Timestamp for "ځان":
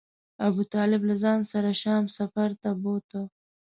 1.23-1.39